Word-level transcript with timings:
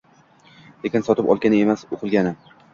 Lekin 0.85 1.05
sotib 1.09 1.31
olgani 1.35 1.63
emas, 1.69 1.87
o`qilgani 1.95 2.37